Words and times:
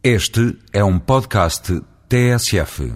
Este 0.00 0.56
é 0.72 0.84
um 0.84 0.96
podcast 0.96 1.82
TSF. 2.08 2.94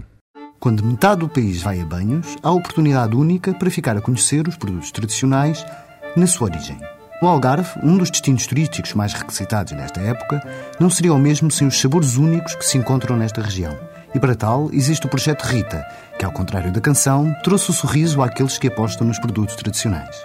Quando 0.61 0.85
metade 0.85 1.23
do 1.23 1.29
país 1.29 1.61
vai 1.61 1.81
a 1.81 1.85
banhos, 1.85 2.37
há 2.41 2.53
oportunidade 2.53 3.17
única 3.17 3.53
para 3.53 3.73
ficar 3.73 3.97
a 3.97 4.01
conhecer 4.01 4.47
os 4.47 4.57
produtos 4.57 4.93
tradicionais 4.93 5.67
na 6.17 6.29
sua 6.29 6.47
origem. 6.47 6.79
O 7.21 7.27
Algarve, 7.27 7.69
um 7.83 7.99
dos 7.99 8.09
destinos 8.09 8.47
turísticos 8.47 8.95
mais 8.95 9.15
requisitados 9.15 9.73
nesta 9.73 10.01
época, 10.01 10.47
não 10.79 10.89
seria 10.89 11.13
o 11.13 11.19
mesmo 11.19 11.51
sem 11.51 11.67
os 11.67 11.77
sabores 11.81 12.17
únicos 12.17 12.55
que 12.55 12.65
se 12.65 12.79
encontram 12.79 13.17
nesta 13.17 13.43
região. 13.43 13.77
E 14.15 14.21
para 14.21 14.37
tal, 14.37 14.71
existe 14.73 15.05
o 15.05 15.11
projeto 15.11 15.43
Rita, 15.43 15.85
que, 16.17 16.25
ao 16.25 16.31
contrário 16.31 16.71
da 16.71 16.81
canção, 16.81 17.35
trouxe 17.43 17.71
o 17.71 17.75
sorriso 17.75 18.23
àqueles 18.23 18.59
que 18.59 18.69
apostam 18.69 19.09
nos 19.09 19.19
produtos 19.19 19.57
tradicionais. 19.57 20.17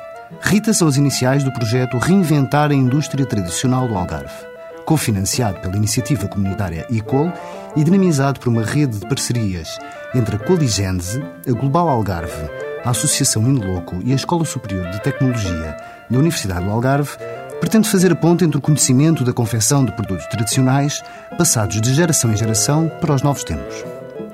Rita 0.42 0.72
são 0.76 0.88
as 0.88 0.96
iniciais 0.96 1.44
do 1.44 1.52
projeto 1.52 1.98
Reinventar 1.98 2.70
a 2.70 2.76
Indústria 2.76 3.26
Tradicional 3.26 3.88
do 3.88 3.96
Algarve 3.96 4.57
cofinanciado 4.88 5.60
pela 5.60 5.76
iniciativa 5.76 6.30
comunitária 6.30 6.88
Equal 6.90 7.32
e 7.76 7.84
dinamizado 7.84 8.40
por 8.40 8.48
uma 8.48 8.64
rede 8.64 8.98
de 8.98 9.06
parcerias 9.06 9.78
entre 10.16 10.38
a 10.38 10.40
Qualigênese, 10.40 11.22
a 11.46 11.52
Global 11.52 11.90
Algarve, 11.90 12.50
a 12.86 12.92
Associação 12.92 13.44
Inloco 13.44 13.98
e 14.06 14.14
a 14.14 14.16
Escola 14.16 14.46
Superior 14.46 14.90
de 14.90 15.02
Tecnologia 15.02 15.76
da 16.10 16.18
Universidade 16.18 16.64
do 16.64 16.72
Algarve, 16.72 17.18
pretende 17.60 17.90
fazer 17.90 18.14
a 18.14 18.16
ponte 18.16 18.46
entre 18.46 18.58
o 18.58 18.62
conhecimento 18.62 19.26
da 19.26 19.34
confecção 19.34 19.84
de 19.84 19.92
produtos 19.92 20.26
tradicionais, 20.28 21.04
passados 21.38 21.82
de 21.82 21.94
geração 21.94 22.32
em 22.32 22.38
geração, 22.38 22.90
para 23.02 23.14
os 23.14 23.22
novos 23.22 23.44
tempos. 23.44 23.84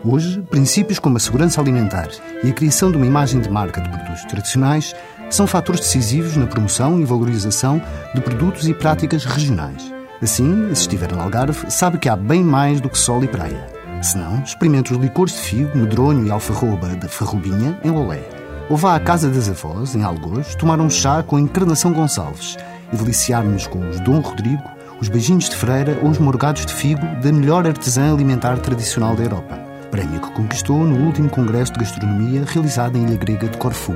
Hoje, 0.05 0.39
princípios 0.51 0.99
como 0.99 1.17
a 1.17 1.19
segurança 1.19 1.59
alimentar 1.61 2.09
e 2.43 2.49
a 2.49 2.53
criação 2.53 2.91
de 2.91 2.97
uma 2.97 3.07
imagem 3.07 3.41
de 3.41 3.49
marca 3.49 3.81
de 3.81 3.89
produtos 3.89 4.23
tradicionais 4.25 4.93
são 5.31 5.47
fatores 5.47 5.81
decisivos 5.81 6.37
na 6.37 6.45
promoção 6.45 6.99
e 6.99 7.05
valorização 7.05 7.81
de 8.13 8.21
produtos 8.21 8.67
e 8.67 8.73
práticas 8.75 9.25
regionais. 9.25 10.02
Assim, 10.23 10.73
se 10.73 10.83
estiver 10.83 11.11
no 11.11 11.21
Algarve, 11.21 11.69
sabe 11.69 11.97
que 11.97 12.07
há 12.07 12.15
bem 12.15 12.41
mais 12.41 12.79
do 12.79 12.89
que 12.89 12.97
sol 12.97 13.21
e 13.25 13.27
praia. 13.27 13.67
Se 14.01 14.17
não, 14.17 14.41
experimente 14.41 14.93
os 14.93 14.97
licores 14.97 15.33
de 15.33 15.41
figo, 15.41 15.77
medronho 15.77 16.25
e 16.25 16.31
alfarroba 16.31 16.87
de 16.95 17.09
Farrobinha, 17.09 17.77
em 17.83 17.91
Lolé. 17.91 18.23
Ou 18.69 18.77
vá 18.77 18.95
à 18.95 19.01
Casa 19.01 19.29
das 19.29 19.49
Avós, 19.49 19.95
em 19.95 20.01
Algoz, 20.01 20.55
tomar 20.55 20.79
um 20.79 20.89
chá 20.89 21.21
com 21.21 21.35
a 21.35 21.41
Encarnação 21.41 21.91
Gonçalves 21.91 22.57
e 22.93 22.95
deliciar-nos 22.95 23.67
com 23.67 23.79
os 23.89 23.99
Dom 23.99 24.21
Rodrigo, 24.21 24.63
os 25.01 25.09
beijinhos 25.09 25.49
de 25.49 25.57
freira 25.57 25.99
ou 26.01 26.09
os 26.09 26.19
morgados 26.19 26.65
de 26.65 26.73
figo 26.73 27.05
da 27.21 27.29
melhor 27.29 27.67
artesã 27.67 28.13
alimentar 28.13 28.57
tradicional 28.59 29.17
da 29.17 29.23
Europa. 29.23 29.59
Prémio 29.91 30.21
que 30.21 30.31
conquistou 30.31 30.85
no 30.85 31.05
último 31.05 31.29
Congresso 31.29 31.73
de 31.73 31.79
Gastronomia 31.79 32.45
realizado 32.47 32.97
em 32.97 33.03
Ilha 33.03 33.17
Grega 33.17 33.49
de 33.49 33.57
Corfu. 33.57 33.93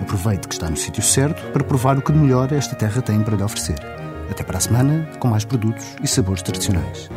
Aproveite 0.00 0.48
que 0.48 0.54
está 0.54 0.70
no 0.70 0.78
sítio 0.78 1.02
certo 1.02 1.42
para 1.52 1.62
provar 1.62 1.98
o 1.98 2.02
que 2.02 2.10
de 2.10 2.18
melhor 2.18 2.50
esta 2.52 2.74
terra 2.74 3.02
tem 3.02 3.20
para 3.22 3.36
lhe 3.36 3.42
oferecer. 3.42 3.97
Até 4.30 4.42
para 4.42 4.58
a 4.58 4.60
semana, 4.60 5.08
com 5.18 5.28
mais 5.28 5.44
produtos 5.44 5.96
e 6.02 6.06
sabores 6.06 6.42
tradicionais. 6.42 7.08